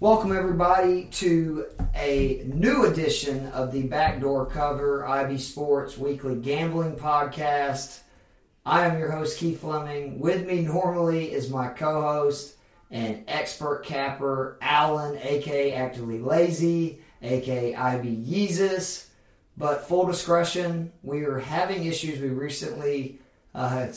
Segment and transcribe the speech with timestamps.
[0.00, 8.00] Welcome, everybody, to a new edition of the Backdoor Cover IB Sports Weekly Gambling Podcast.
[8.64, 10.18] I am your host, Keith Fleming.
[10.18, 12.54] With me normally is my co host
[12.90, 19.08] and expert capper, Alan, aka Actively Lazy, aka IB Yeezus.
[19.58, 22.20] But full discretion, we are having issues.
[22.20, 23.18] We recently
[23.54, 23.88] uh,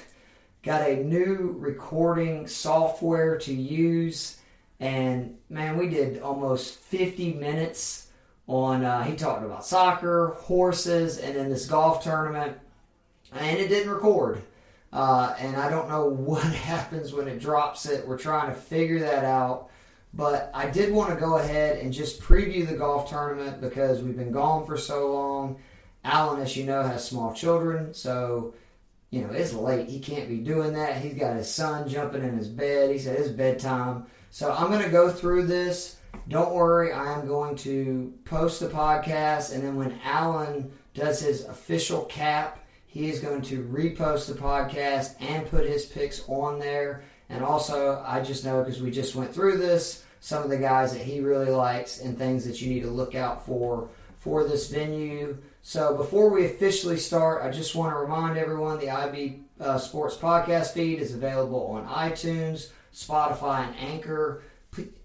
[0.62, 4.38] got a new recording software to use
[4.82, 8.08] and man, we did almost 50 minutes
[8.48, 8.84] on.
[8.84, 12.58] Uh, he talked about soccer, horses, and then this golf tournament,
[13.32, 14.42] and it didn't record.
[14.92, 18.08] Uh, and I don't know what happens when it drops it.
[18.08, 19.70] We're trying to figure that out.
[20.14, 24.16] But I did want to go ahead and just preview the golf tournament because we've
[24.16, 25.60] been gone for so long.
[26.04, 28.52] Alan, as you know, has small children, so
[29.10, 29.88] you know it's late.
[29.88, 31.00] He can't be doing that.
[31.00, 32.90] He's got his son jumping in his bed.
[32.90, 34.06] He said it's bedtime.
[34.32, 35.96] So I'm going to go through this.
[36.30, 41.44] Don't worry, I am going to post the podcast, and then when Alan does his
[41.44, 47.04] official cap, he is going to repost the podcast and put his picks on there.
[47.28, 50.94] And also, I just know because we just went through this, some of the guys
[50.94, 54.70] that he really likes and things that you need to look out for for this
[54.70, 55.36] venue.
[55.60, 60.16] So before we officially start, I just want to remind everyone the IB uh, Sports
[60.16, 62.70] Podcast feed is available on iTunes.
[62.94, 64.42] Spotify, and Anchor.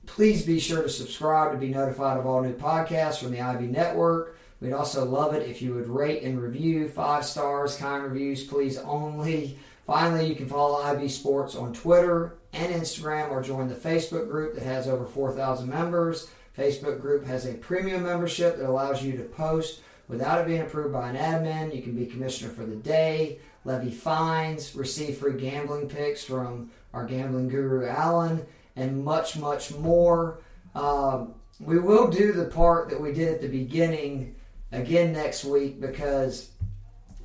[0.06, 3.68] Please be sure to subscribe to be notified of all new podcasts from the IB
[3.68, 4.38] Network.
[4.62, 8.78] We'd also love it if you would rate and review five stars, kind reviews, please
[8.80, 9.60] only.
[9.86, 14.56] Finally, you can follow IB Sports on Twitter and Instagram or join the Facebook group
[14.56, 16.30] that has over 4,000 members.
[16.58, 20.94] Facebook group has a premium membership that allows you to post without it being approved
[20.94, 21.76] by an admin.
[21.76, 27.06] You can be commissioner for the day, levy fines, receive free gambling picks from our
[27.06, 30.42] gambling guru Alan, and much, much more.
[30.76, 34.36] Um, we will do the part that we did at the beginning
[34.72, 36.50] again next week because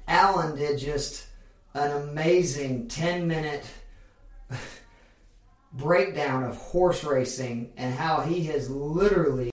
[0.08, 1.26] Alan did just
[1.74, 3.64] an amazing 10 minute
[5.72, 9.50] breakdown of horse racing and how he has literally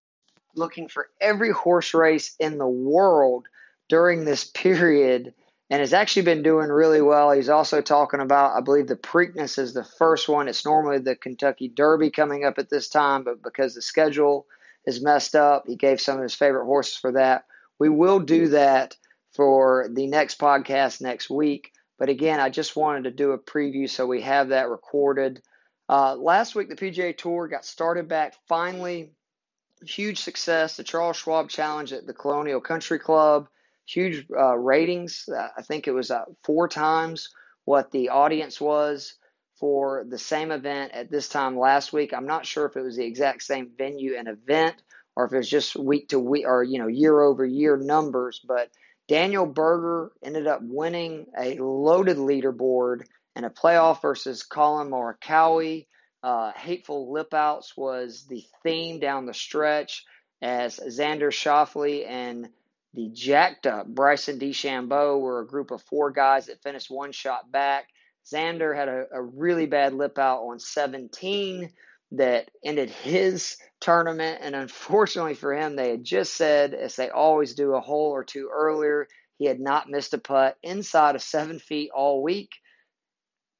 [0.56, 3.48] looking for every horse race in the world
[3.88, 5.34] during this period
[5.70, 7.32] and has actually been doing really well.
[7.32, 10.48] He's also talking about, I believe, the Preakness is the first one.
[10.48, 14.48] It's normally the Kentucky Derby coming up at this time, but because the schedule
[14.86, 17.46] is messed up, he gave some of his favorite horses for that.
[17.78, 18.98] We will do that
[19.34, 21.72] for the next podcast next week.
[22.00, 25.42] But again, I just wanted to do a preview so we have that recorded.
[25.88, 29.12] Uh, last week, the PGA Tour got started back finally.
[29.86, 30.78] Huge success.
[30.78, 33.50] The Charles Schwab Challenge at the Colonial Country Club
[33.90, 35.28] huge uh, ratings.
[35.28, 37.30] Uh, I think it was uh, four times
[37.66, 39.16] what the audience was
[39.60, 42.14] for the same event at this time last week.
[42.14, 44.76] I'm not sure if it was the exact same venue and event
[45.16, 48.40] or if it was just week to week or you know year over year numbers,
[48.48, 48.70] but
[49.08, 53.02] Daniel Berger ended up winning a loaded leaderboard
[53.36, 55.86] and a playoff versus Collin Morikawa.
[56.22, 60.06] Uh, hateful lip outs was the theme down the stretch
[60.42, 62.50] as Xander Schauffele and
[62.94, 67.52] the jacked up Bryson DeChambeau were a group of four guys that finished one shot
[67.52, 67.88] back.
[68.32, 71.72] Xander had a, a really bad lip out on 17
[72.12, 74.40] that ended his tournament.
[74.42, 78.24] And unfortunately for him, they had just said, as they always do, a hole or
[78.24, 79.08] two earlier.
[79.38, 82.52] He had not missed a putt inside of seven feet all week.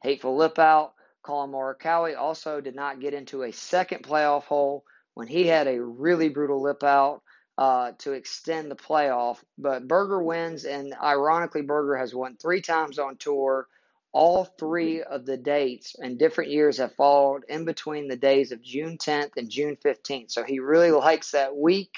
[0.04, 0.94] Hateful lip out.
[1.22, 5.82] Collin Morikawa also did not get into a second playoff hole when he had a
[5.82, 7.22] really brutal lip out
[7.60, 9.40] uh, to extend the playoff.
[9.58, 13.68] But Berger wins, and ironically, Berger has won three times on tour.
[14.14, 18.62] All three of the dates and different years have fallen in between the days of
[18.62, 20.32] June 10th and June 15th.
[20.32, 21.94] So he really likes that week.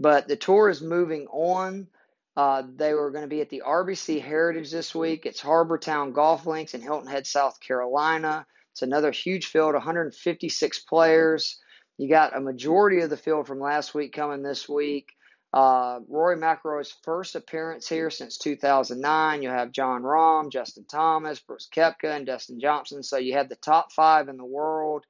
[0.00, 1.88] But the tour is moving on.
[2.34, 5.26] Uh, they were going to be at the RBC Heritage this week.
[5.26, 8.46] It's Harbour Town Golf Links in Hilton Head, South Carolina.
[8.72, 11.60] It's another huge field, 156 players.
[11.98, 15.12] You got a majority of the field from last week coming this week.
[15.52, 19.42] Uh, Rory McIlroy's first appearance here since 2009.
[19.42, 23.02] You have Jon Rahm, Justin Thomas, Brooks Koepka, and Dustin Johnson.
[23.02, 25.06] So you have the top five in the world,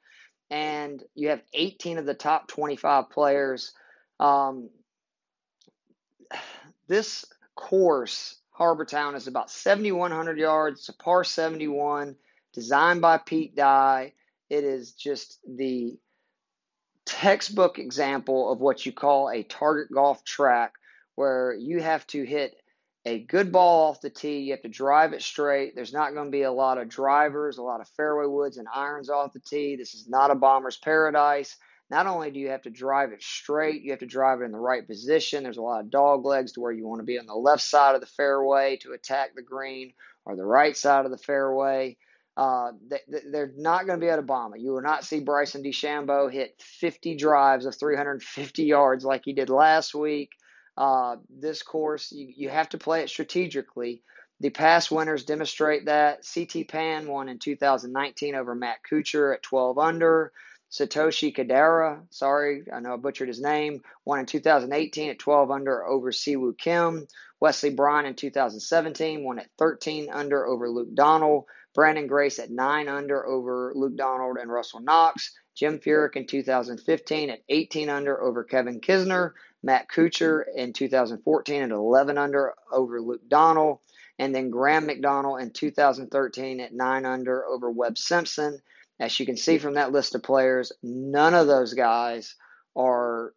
[0.50, 3.72] and you have 18 of the top 25 players.
[4.20, 4.70] Um,
[6.86, 7.24] this
[7.56, 10.80] course, Harbour Town, is about 7,100 yards.
[10.80, 12.14] It's a par 71,
[12.52, 14.12] designed by Pete Dye.
[14.48, 15.98] It is just the
[17.06, 20.74] textbook example of what you call a target golf track
[21.14, 22.54] where you have to hit
[23.06, 24.40] a good ball off the tee.
[24.40, 25.74] You have to drive it straight.
[25.74, 28.66] There's not going to be a lot of drivers, a lot of fairway woods and
[28.74, 29.76] irons off the tee.
[29.76, 31.56] This is not a bomber's paradise.
[31.88, 34.50] not only do you have to drive it straight, you have to drive it in
[34.50, 35.44] the right position.
[35.44, 37.62] There's a lot of dog legs to where you want to be on the left
[37.62, 39.92] side of the fairway to attack the green
[40.24, 41.96] or the right side of the fairway.
[42.36, 42.72] Uh,
[43.30, 44.54] they're not going to be at to bomb.
[44.56, 49.48] You will not see Bryson DeChambeau hit 50 drives of 350 yards like he did
[49.48, 50.32] last week.
[50.76, 54.02] Uh, this course, you, you have to play it strategically.
[54.40, 56.26] The past winners demonstrate that.
[56.34, 60.32] CT Pan won in 2019 over Matt Kuchar at 12 under.
[60.70, 65.86] Satoshi Kodaira, sorry, I know I butchered his name, won in 2018 at 12 under
[65.86, 67.06] over Siwoo Kim.
[67.40, 71.44] Wesley Bryan in 2017 won at 13 under over Luke Donald.
[71.76, 75.32] Branden Grace at 9 under over Luke Donald and Russell Knox.
[75.54, 79.32] Jim Furyk in 2015 at 18 under over Kevin Kisner.
[79.62, 83.78] Matt Kuchar in 2014 at 11 under over Luke Donald.
[84.18, 88.60] And then Graeme McDowell in 2013 at 9 under over Webb Simpson.
[88.98, 92.34] As you can see from that list of players, none of those guys
[92.74, 93.34] are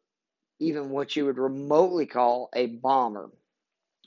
[0.59, 3.29] even what you would remotely call a bomber.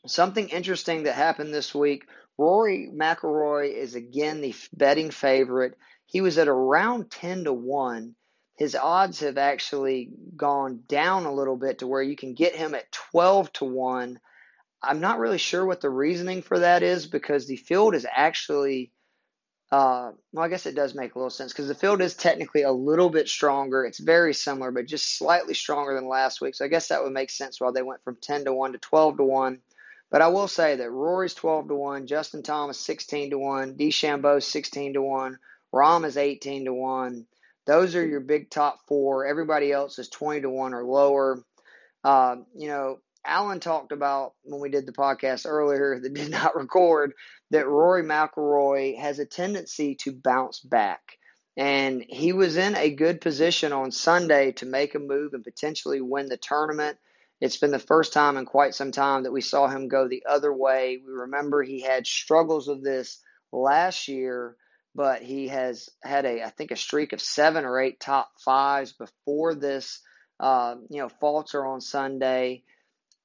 [0.07, 2.07] Something interesting that happened this week
[2.39, 5.77] Rory McIlroy is again the betting favorite.
[6.07, 8.15] He was at around 10 to 1.
[8.57, 12.75] His odds have actually gone down a little bit to where you can get him
[12.75, 14.21] at 12 to 1.
[14.83, 18.93] I'm not really sure what the reasoning for that is because the field is actually,
[19.71, 22.63] uh, well, I guess it does make a little sense because the field is technically
[22.63, 23.85] a little bit stronger.
[23.85, 26.55] It's very similar, but just slightly stronger than last week.
[26.55, 28.79] So I guess that would make sense why they went from 10 to 1 to
[28.79, 29.61] 12 to 1.
[30.13, 34.43] But I will say that Rory's 12 to 1, Justin Thomas 16 to 1, DeChambeau
[34.43, 35.39] 16 to 1,
[35.75, 37.27] Rahm is 18 to 1.
[37.65, 39.25] Those are your big top four.
[39.25, 41.43] Everybody else is 20 to 1 or lower.
[42.05, 46.57] Uh, you know, Alan talked about when we did the podcast earlier that did not
[46.57, 47.15] record
[47.51, 51.01] that Rory McIlroy has a tendency to bounce back.
[51.57, 56.03] And he was in a good position on Sunday to make a move and potentially
[56.03, 56.99] win the tournament.
[57.43, 60.25] It's been the first time in quite some time that we saw him go the
[60.29, 61.03] other way.
[61.05, 63.19] We remember he had struggles of this
[63.51, 64.57] last year,
[64.95, 68.93] but he has had a, I think, a streak of seven or eight top fives
[68.93, 70.01] before this,
[70.39, 72.63] uh, you know, falter on Sunday.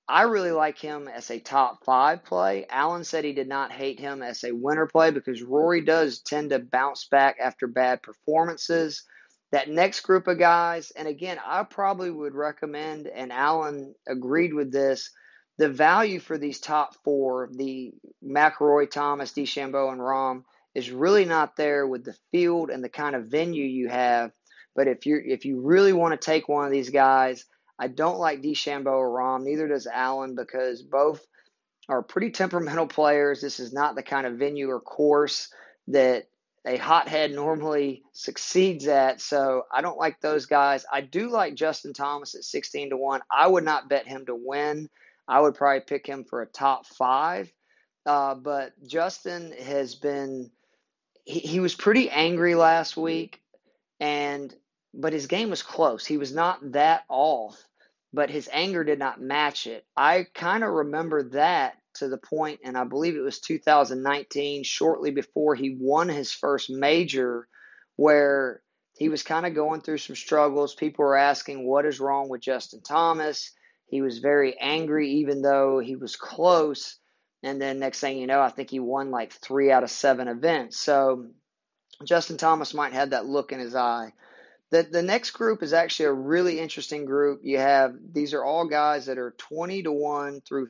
[0.07, 2.65] I really like him as a top five play.
[2.71, 6.49] Alan said he did not hate him as a winner play because Rory does tend
[6.49, 9.03] to bounce back after bad performances
[9.51, 14.71] that next group of guys, and again, I probably would recommend, and Alan agreed with
[14.71, 15.11] this,
[15.57, 20.43] the value for these top four, the McIlroy, Thomas, DeChambeau, and Rahm,
[20.75, 24.31] is really not there with the field and the kind of venue you have.
[24.75, 27.45] But if you if you really want to take one of these guys,
[27.79, 31.25] I don't like DeChambeau or Rahm, Neither does Alan because both
[31.89, 33.41] are pretty temperamental players.
[33.41, 35.49] This is not the kind of venue or course
[35.87, 36.25] that
[36.67, 39.21] a hothead normally succeeds at.
[39.21, 40.85] So I don't like those guys.
[40.91, 43.21] I do like Justin Thomas at 16 to 1.
[43.31, 44.89] I would not bet him to win.
[45.27, 47.51] I would probably pick him for a top five.
[48.05, 50.51] Uh, but Justin has been,
[51.23, 53.41] he, he was pretty angry last week,
[53.99, 54.53] and
[54.93, 56.05] but his game was close.
[56.05, 57.61] He was not that off,
[58.13, 59.85] but his anger did not match it.
[59.95, 65.11] I kind of remember that to the point, and I believe it was 2019, shortly
[65.11, 67.47] before he won his first major,
[67.95, 68.61] where
[68.97, 70.75] he was kind of going through some struggles.
[70.75, 73.51] People were asking, What is wrong with Justin Thomas?
[73.87, 76.97] He was very angry, even though he was close.
[77.43, 80.27] And then next thing you know, I think he won like three out of seven
[80.27, 80.79] events.
[80.79, 81.27] So
[82.03, 84.13] Justin Thomas might have that look in his eye.
[84.69, 87.41] The, the next group is actually a really interesting group.
[87.43, 90.67] You have these are all guys that are 20 to 1 through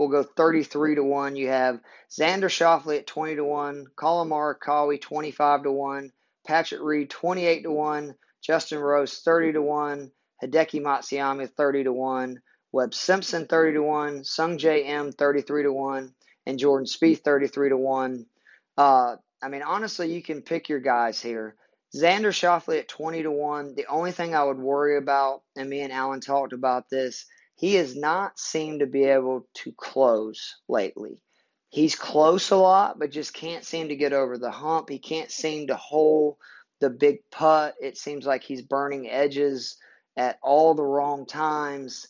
[0.00, 1.36] will go 33 to 1.
[1.36, 1.78] You have
[2.10, 6.10] Xander Schauffele at 20 to 1, Collin Kawi 25 to 1,
[6.46, 10.10] Patrick Reed 28 to 1, Justin Rose 30 to 1,
[10.42, 12.40] Hideki Matsuyama 30 to 1,
[12.72, 16.14] Webb Simpson 30 to 1, Sungjae Im 33 to 1,
[16.46, 18.26] and Jordan Spieth 33 to 1.
[18.78, 21.56] Uh, I mean, honestly, you can pick your guys here.
[21.94, 23.74] Xander Schauffele at 20 to 1.
[23.74, 27.26] The only thing I would worry about, and me and Alan talked about this,
[27.60, 31.20] he has not seemed to be able to close lately.
[31.68, 34.88] He's close a lot, but just can't seem to get over the hump.
[34.88, 36.38] He can't seem to hold
[36.80, 37.74] the big putt.
[37.78, 39.76] It seems like he's burning edges
[40.16, 42.08] at all the wrong times.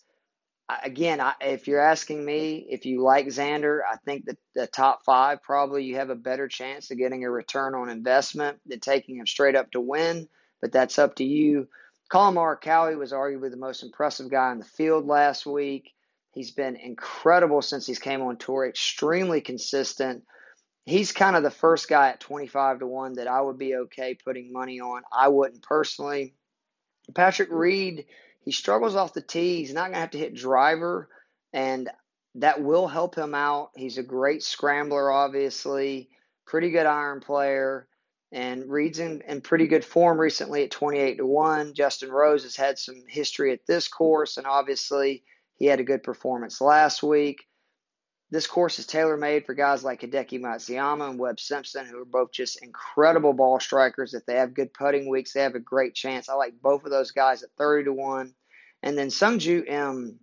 [0.84, 5.04] Again, I, if you're asking me if you like Xander, I think that the top
[5.04, 9.16] five probably you have a better chance of getting a return on investment than taking
[9.16, 10.28] him straight up to win,
[10.60, 11.66] but that's up to you.
[12.10, 15.92] Collin Morikawa was arguably the most impressive guy in the field last week.
[16.32, 20.24] He's been incredible since he's came on tour, extremely consistent.
[20.84, 24.16] He's kind of the first guy at 25 to 1 that I would be okay
[24.24, 25.02] putting money on.
[25.12, 26.34] I wouldn't personally.
[27.14, 28.06] Patrick Reed,
[28.44, 29.58] he struggles off the tee.
[29.58, 31.08] He's not going to have to hit driver,
[31.52, 31.88] and
[32.36, 33.70] that will help him out.
[33.76, 36.08] He's a great scrambler, obviously,
[36.44, 37.86] pretty good iron player,
[38.32, 41.74] and Reed's in, in pretty good form recently at 28 to 1.
[41.74, 45.24] Justin Rose has had some history at this course, and obviously
[45.56, 47.46] he had a good performance last week.
[48.30, 52.04] This course is tailor made for guys like Hideki Matsuyama and Webb Simpson, who are
[52.04, 54.14] both just incredible ball strikers.
[54.14, 56.28] If they have good putting weeks, they have a great chance.
[56.28, 58.32] I like both of those guys at 30 to 1.
[58.84, 60.20] And then Sungjae Im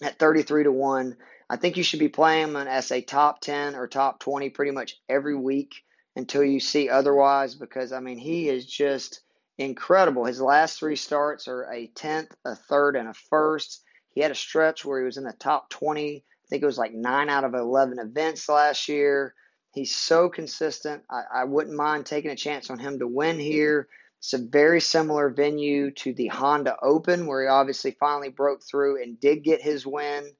[0.00, 1.16] at 33 to 1.
[1.50, 4.70] I think you should be playing him as a top 10 or top 20 pretty
[4.70, 5.74] much every week
[6.16, 9.20] until you see otherwise because, I mean, he is just
[9.58, 10.24] incredible.
[10.24, 13.82] His last three starts are a 10th, a third, and a first.
[14.14, 16.76] He had a stretch where he was in the top 20 I think it was
[16.76, 19.34] like nine out of 11 events last year.
[19.72, 21.02] He's so consistent.
[21.10, 23.88] I, I wouldn't mind taking a chance on him to win here.
[24.18, 29.02] It's a very similar venue to the Honda Open, where he obviously finally broke through
[29.02, 30.30] and did get his win.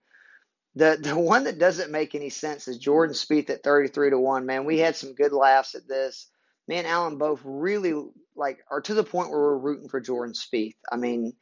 [0.75, 4.47] The the one that doesn't make any sense is Jordan Spieth at 33 to 1.
[4.47, 6.29] Man, we had some good laughs at this.
[6.69, 7.95] Me and Alan both really
[8.37, 10.76] like are to the point where we're rooting for Jordan Spieth.
[10.91, 11.35] I mean,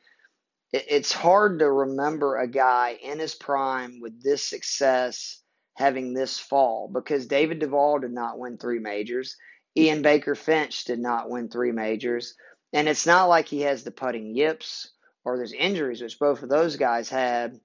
[0.72, 5.42] it's hard to remember a guy in his prime with this success
[5.76, 9.36] having this fall because David Duval did not win three majors.
[9.76, 12.34] Ian Baker Finch did not win three majors.
[12.72, 14.92] And it's not like he has the putting yips
[15.24, 17.58] or there's injuries, which both of those guys had,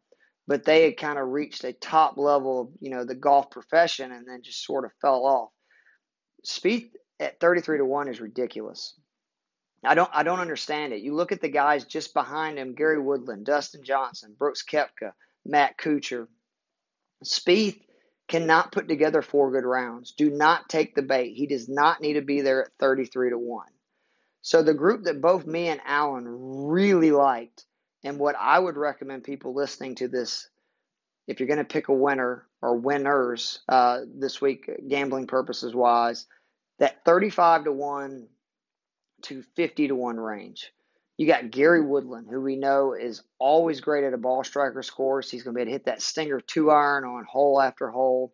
[0.47, 4.11] but they had kind of reached a top level of, you know, the golf profession
[4.11, 5.49] and then just sort of fell off.
[6.45, 8.93] Spieth at 33 to 1 is ridiculous.
[9.83, 11.01] I don't I don't understand it.
[11.01, 15.13] You look at the guys just behind him: Gary Woodland, Dustin Johnson, Brooks Koepka,
[15.45, 16.27] Matt Kuchar.
[17.23, 17.79] Spieth
[18.27, 20.13] cannot put together four good rounds.
[20.17, 21.33] Do not take the bait.
[21.33, 23.67] He does not need to be there at 33 to 1.
[24.41, 27.65] So the group that both me and Alan really liked
[28.05, 30.47] and what I would recommend people listening to this
[31.27, 36.27] if you're going to pick a winner or winners uh, this week gambling purposes wise
[36.77, 38.27] that 35 to 1
[39.23, 40.71] to 50 to 1 range.
[41.17, 45.31] You got Gary Woodland, who we know is always great at a ball striker's course.
[45.31, 48.33] He's going to be able to hit that stinger two iron on hole after hole.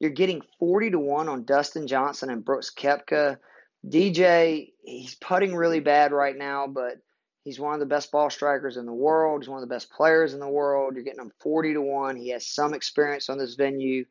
[0.00, 3.38] You're getting 40 to 1 on Dustin Johnson and Brooks Koepka.
[3.86, 6.96] DJ, he's putting really bad right now, but
[7.44, 9.42] he's one of the best ball strikers in the world.
[9.42, 10.94] He's one of the best players in the world.
[10.94, 12.16] You're getting him 40 to 1.
[12.16, 14.06] He has some experience on this venue.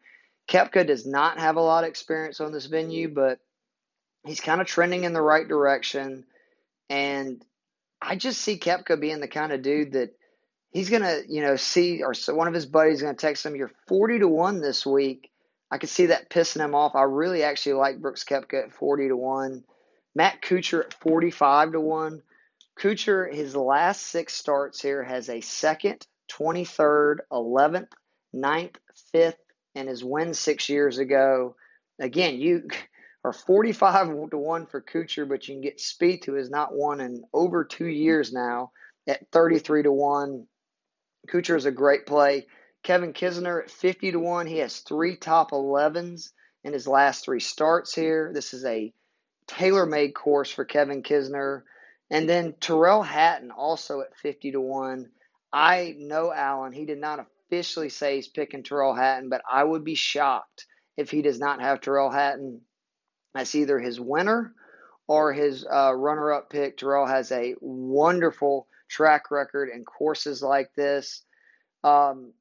[0.48, 3.40] Koepka does not have a lot of experience on this venue, but
[4.26, 6.26] he's kind of trending in the right direction.
[6.90, 7.44] And
[8.02, 10.12] I just see Koepka being the kind of dude that
[10.72, 13.22] he's going to, you know, see, or so one of his buddies is going to
[13.22, 15.32] text him, You're 40 to 1 this week.
[15.72, 16.94] I could see that pissing him off.
[16.94, 19.64] I really actually like Brooks Koepka at 40 to 1.
[20.14, 22.22] Matt Kuchar at 45 to 1.
[22.80, 27.92] Kuchar, his last six starts here, has a second, 23rd, 11th,
[28.36, 28.76] 9th,
[29.14, 29.36] 5th,
[29.76, 31.56] and his win six years ago.
[32.00, 32.68] Again, you
[33.24, 37.00] are 45 to 1 for Kuchar, but you can get Spieth, who has not won
[37.00, 38.72] in over two years now,
[39.08, 40.48] at 33 to 1.
[41.30, 42.48] Kuchar is a great play.
[42.84, 44.48] Kevin Kisner at 50 to 1.
[44.48, 46.32] He has three top 11s
[46.64, 48.32] in his last three starts here.
[48.34, 48.94] This is a
[49.48, 51.64] tailor made course for Kevin Kisner.
[52.14, 55.10] And then Tyrrell Hatton also at 50 to 1.
[55.52, 56.72] I know Alan.
[56.72, 61.10] He did not officially say he's picking Tyrrell Hatton, but I would be shocked if
[61.10, 62.62] he does not have Tyrrell Hatton
[63.34, 64.54] that's either his winner
[65.08, 66.78] or his uh, runner up pick.
[66.78, 71.24] Tyrrell has a wonderful track record in courses like this.
[71.84, 72.34] Um,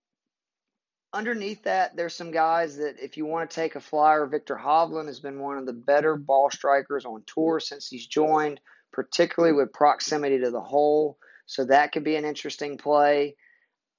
[1.14, 5.07] underneath that, there's some guys that, if you want to take a flyer, Viktor Hovland
[5.07, 8.61] has been one of the better ball strikers on tour since he's joined,
[8.93, 11.19] particularly with proximity to the hole.
[11.47, 13.37] So that could be an interesting play.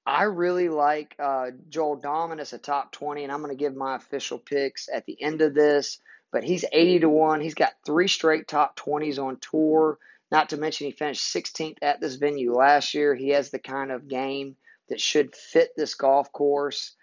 [0.05, 3.75] I really like uh, Joel Dahmen as a top 20, and I'm going to give
[3.75, 5.99] my official picks at the end of this
[6.33, 7.41] but he's 80 to 1.
[7.41, 9.99] He's got three straight top 20s on tour.
[10.31, 13.13] Not to mention, he finished 16th at this venue last year.
[13.13, 14.57] He has the kind of game
[14.89, 16.95] that should fit this golf course.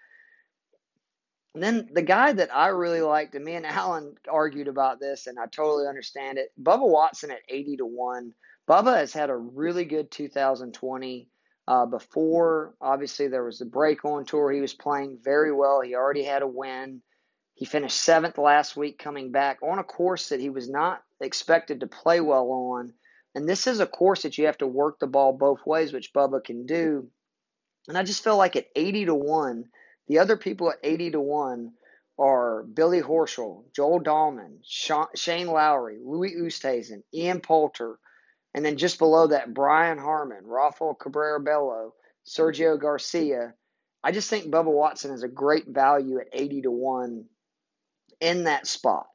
[1.53, 5.27] And then the guy that I really liked, and me and Alan argued about this,
[5.27, 6.51] and I totally understand it.
[6.61, 8.33] Bubba Watson at 80 to 1.
[8.69, 11.27] Bubba has had a really good 2020.
[11.67, 14.51] Uh, before, obviously, there was the break on tour.
[14.51, 15.81] He was playing very well.
[15.81, 17.01] He already had a win.
[17.53, 21.81] He finished seventh last week coming back on a course that he was not expected
[21.81, 22.93] to play well on.
[23.35, 26.13] And this is a course that you have to work the ball both ways, which
[26.13, 27.07] Bubba can do.
[27.87, 29.65] And I just feel like at 80 to 1,
[30.07, 31.71] the other people at 80 to 1
[32.19, 37.97] are Billy Horschel, Joel Dahmen, Shane Lowry, Louis Oosthuizen, Ian Poulter,
[38.53, 41.93] And then just below that, Brian Harman, Rafael Cabrera Bello,
[42.25, 43.53] Sergio Garcia.
[44.03, 47.25] I just think Bubba Watson is a great value at 80 to 1
[48.19, 49.07] in that spot.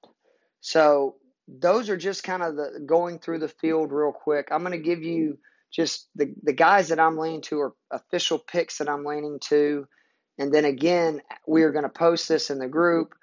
[0.60, 1.16] So
[1.48, 4.48] those are just kind of the going through the field real quick.
[4.50, 5.38] I'm going to give you
[5.72, 9.86] just the, the guys that I'm leaning to are official picks that I'm leaning to.
[10.38, 13.14] And then again, we are going to post this in the group.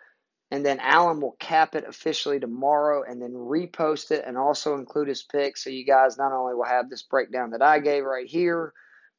[0.52, 5.08] And then Alan will cap it officially tomorrow and then repost it and also include
[5.08, 5.58] his pick.
[5.58, 8.72] So you guys not only will have this breakdown that I gave right here,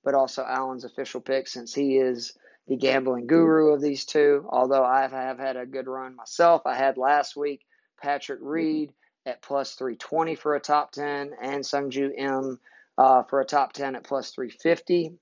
[0.04, 2.36] but also Alan's official pick since he is
[2.68, 4.46] the gambling guru of these two.
[4.48, 6.62] Although I have had a good run myself.
[6.66, 7.62] I had last week
[8.00, 8.92] Patrick Reed
[9.26, 12.60] at plus 320 for a top 10 and Sungjae Im
[12.96, 15.18] uh, for a top 10 at plus 350.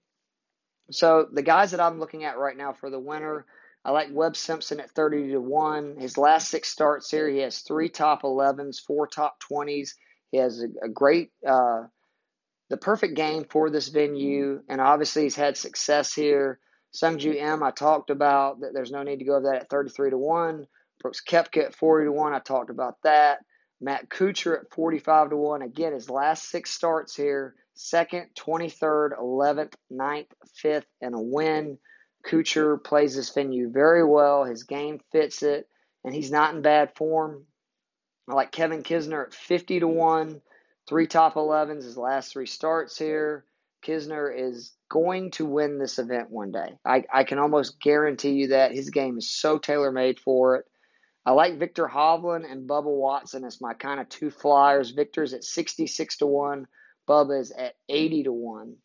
[0.90, 3.46] So the guys that I'm looking at right now for the winner–
[3.84, 5.96] I like Webb Simpson at 30 to 1.
[5.96, 9.90] His last six starts here, he has three top 11s, four top 20s.
[10.30, 11.84] He has a, a great, uh,
[12.70, 16.60] the perfect game for this venue, and obviously he's had success here.
[16.94, 20.10] Sungjae Im, I talked about that there's no need to go over that at 33
[20.10, 20.66] to 1.
[21.00, 23.38] Brooks Koepka at 40 to 1, I talked about that.
[23.80, 25.62] Matt Kuchar at 45 to 1.
[25.62, 27.56] Again, his last six starts here
[27.88, 30.26] second, 23rd, 11th, 9th,
[30.64, 31.78] 5th, and a win.
[32.26, 34.44] Kuchar plays this venue very well.
[34.44, 35.68] His game fits it,
[36.04, 37.46] and he's not in bad form.
[38.28, 40.40] I like Kevin Kisner at 50 to 1,
[40.88, 43.44] three top 11s, his last three starts here.
[43.84, 46.78] Kisner is going to win this event one day.
[46.84, 48.72] I, I can almost guarantee you that.
[48.72, 50.66] His game is so tailor made for it.
[51.24, 54.90] I like Viktor Hovland and Bubba Watson as my kind of two flyers.
[54.90, 56.66] Viktor's at 66 to 1,
[57.08, 58.76] Bubba's at 80 to 1.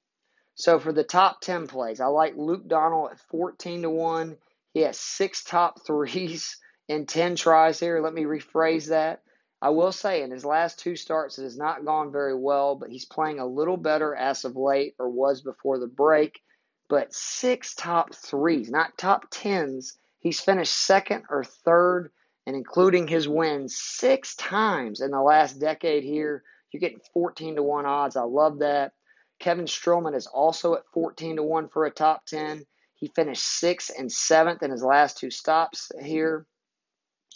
[0.56, 4.38] So for the top 10 plays, I like Luke Donald at 14 to 1.
[4.74, 6.58] He has six top threes
[6.88, 8.02] in 10 tries here.
[8.02, 9.22] Let me rephrase that.
[9.62, 12.92] I will say in his last two starts, it has not gone very well, but
[12.92, 16.42] he's playing a little better as of late or was before the break.
[16.90, 19.98] But six top threes, not top tens.
[20.20, 22.12] He's finished second or third,
[22.46, 26.44] and including his wins six times in the last decade here.
[26.72, 28.16] You're getting 14 to 1 odds.
[28.16, 28.94] I love that.
[29.40, 32.66] Kevin Streelman is also at 14 to 1 for a top 10.
[32.96, 36.48] He finished sixth and seventh in his last two stops here.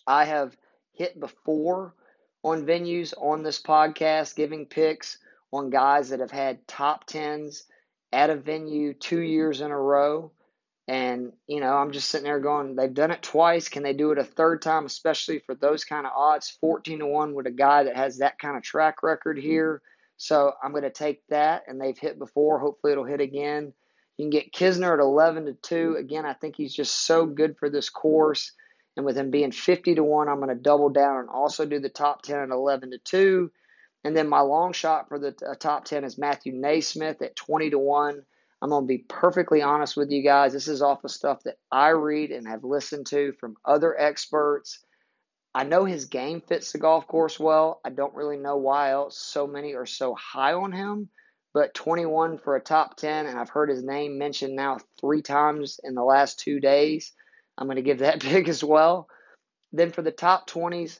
[0.07, 0.57] I have
[0.93, 1.93] hit before
[2.43, 5.19] on venues on this podcast, giving picks
[5.53, 7.63] on guys that have had top 10s
[8.11, 10.31] at a venue two years in a row.
[10.87, 13.69] And, you know, I'm just sitting there going, they've done it twice.
[13.69, 16.49] Can they do it a third time, especially for those kind of odds?
[16.59, 19.81] 14 to 1 with a guy that has that kind of track record here.
[20.17, 22.59] So I'm going to take that, and they've hit before.
[22.59, 23.73] Hopefully, it'll hit again.
[24.17, 25.95] You can get Kisner at 11 to 2.
[25.97, 28.51] Again, I think he's just so good for this course.
[28.95, 31.79] And with him being 50 to 1, I'm going to double down and also do
[31.79, 33.51] the top 10 at 11 to 2.
[34.03, 37.71] And then my long shot for the uh, top 10 is Matthew NeSmith at 20
[37.71, 38.23] to 1.
[38.62, 40.54] I'm going to be perfectly honest with you guys.
[40.54, 44.84] This is off of stuff that I read and have listened to from other experts.
[45.54, 47.82] I know his game fits the golf course well.
[47.84, 51.10] I don't really know why else so many are so high on him,
[51.54, 55.80] but 21 for a top 10, and I've heard his name mentioned now three times
[55.84, 57.12] in the last two days.
[57.58, 59.10] I'm going to give that big as well.
[59.74, 61.00] Then for the top 20s,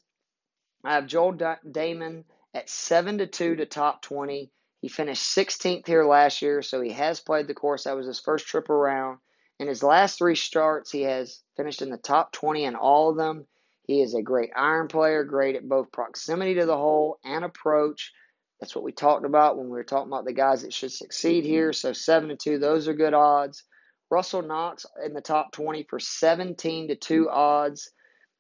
[0.84, 4.52] I have Joel Dahmen at 7 to 2 to top 20.
[4.82, 7.84] He finished 16th here last year, so he has played the course.
[7.84, 9.20] That was his first trip around.
[9.60, 13.16] In his last three starts, he has finished in the top 20 in all of
[13.16, 13.46] them.
[13.86, 18.12] He is a great iron player, great at both proximity to the hole and approach.
[18.60, 21.46] That's what we talked about when we were talking about the guys that should succeed
[21.46, 21.74] here.
[21.74, 23.64] So 7 to 2, those are good odds.
[24.10, 27.92] Russell Knox in the top 20 for 17 to 2 odds.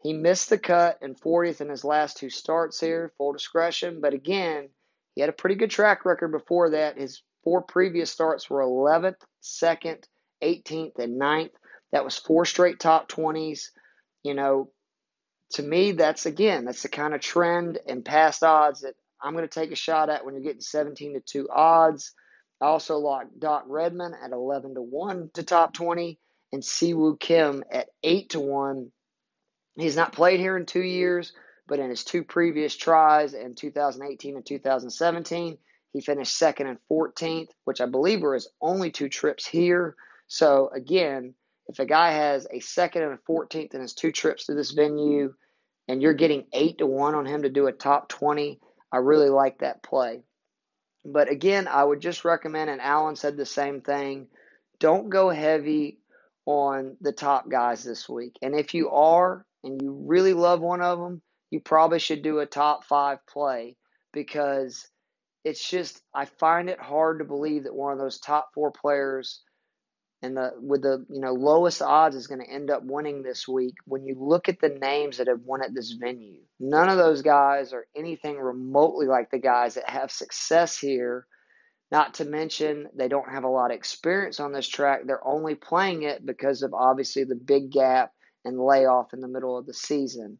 [0.01, 4.01] He missed the cut and 40th in his last two starts here, full discretion.
[4.01, 4.69] But again,
[5.15, 6.97] he had a pretty good track record before that.
[6.97, 10.03] His four previous starts were 11th, 2nd,
[10.43, 11.51] 18th, and 9th.
[11.91, 13.69] That was four straight top 20s.
[14.23, 14.71] You know,
[15.53, 19.47] to me, that's again, that's the kind of trend and past odds that I'm going
[19.47, 22.13] to take a shot at when you're getting 17 to 2 odds.
[22.61, 26.19] I also locked Doc Redman at 11 to 1 to top 20
[26.53, 28.91] and Siwoo Kim at 8 to 1.
[29.75, 31.33] He's not played here in two years,
[31.71, 35.57] but in his two previous tries in 2018 and 2017,
[35.93, 39.95] he finished second and 14th, which I believe were his only two trips here.
[40.27, 41.33] So, again,
[41.69, 44.71] if a guy has a second and a 14th in his two trips to this
[44.71, 45.33] venue,
[45.87, 48.59] and you're getting 8 to 1 on him to do a top 20,
[48.91, 50.23] I really like that play.
[51.05, 54.27] But again, I would just recommend, and Alan said the same thing
[54.81, 55.99] don't go heavy
[56.45, 58.35] on the top guys this week.
[58.41, 62.39] And if you are, and you really love one of them, you probably should do
[62.39, 63.77] a top five play
[64.13, 64.87] because
[65.43, 69.41] it's just I find it hard to believe that one of those top four players
[70.21, 73.47] and the with the you know lowest odds is going to end up winning this
[73.47, 73.75] week.
[73.85, 77.21] When you look at the names that have won at this venue, none of those
[77.21, 81.25] guys are anything remotely like the guys that have success here.
[81.91, 85.01] Not to mention they don't have a lot of experience on this track.
[85.05, 88.13] They're only playing it because of obviously the big gap
[88.45, 90.37] and layoff in the middle of the season.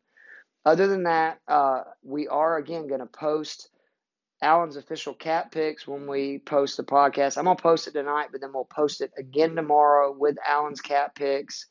[0.65, 3.69] Other than that, uh, we are again going to post
[4.41, 7.37] Alan's official cap picks when we post the podcast.
[7.37, 11.15] I'm gonna post it tonight, but then we'll post it again tomorrow with Alan's cap
[11.15, 11.67] picks.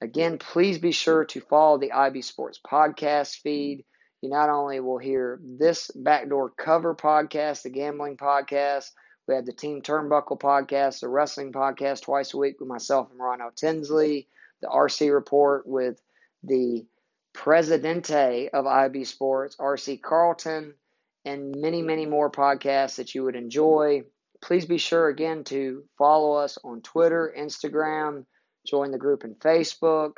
[0.00, 3.84] Again, please be sure to follow the IB Sports podcast feed.
[4.22, 8.90] You not only will hear this backdoor cover podcast, the gambling podcast,
[9.28, 13.20] we have the Team Turnbuckle podcast, the wrestling podcast twice a week with myself and
[13.20, 14.26] Ronald Tinsley,
[14.60, 16.02] the RC report with
[16.42, 16.84] the
[17.32, 20.74] Presidente of IB Sports, RC Carlton
[21.24, 24.02] and many, many more podcasts that you would enjoy.
[24.42, 28.24] Please be sure again to follow us on Twitter, Instagram,
[28.66, 30.12] join the group in Facebook.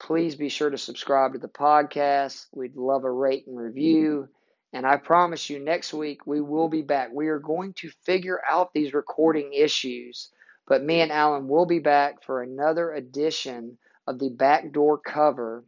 [0.00, 2.46] Please be sure to subscribe to the podcast.
[2.52, 4.28] We'd love a rate and review.
[4.72, 7.10] And I promise you, next week we will be back.
[7.12, 10.30] We are going to figure out these recording issues,
[10.66, 15.64] but me and Alan will be back for another edition of the backdoor cover.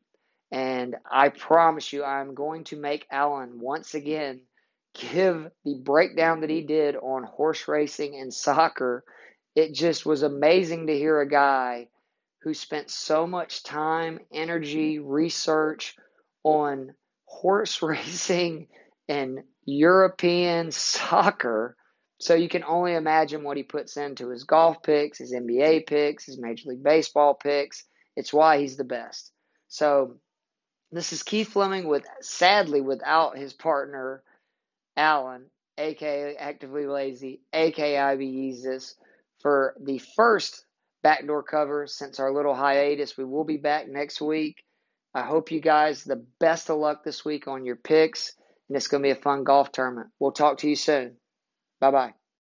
[0.53, 4.43] And I promise you, I'm going to make Alan once again
[4.95, 9.05] give the breakdown that he did on horse racing and soccer,
[9.55, 11.89] it just was amazing to hear a guy
[12.43, 15.97] who spent so much time, energy, research
[16.45, 18.69] on horse racing
[19.09, 21.77] and European soccer.
[22.19, 26.25] So you can only imagine what he puts into his golf picks, his NBA picks,
[26.25, 27.85] his Major League Baseball picks.
[28.17, 29.33] It's why he's the best.
[29.69, 30.19] So
[30.93, 34.23] this is Keith Fleming with sadly without his partner
[34.97, 35.47] Alan,
[35.79, 38.57] aka Actively Lazy, aka IB
[39.41, 40.65] for the first
[41.03, 43.17] backdoor cover since our little hiatus.
[43.17, 44.65] We will be back next week.
[45.15, 48.35] I hope you guys the best of luck this week on your picks,
[48.69, 50.11] and it's going to be a fun golf tournament.
[50.19, 51.17] We'll talk to you soon.
[51.81, 52.15] Bye bye.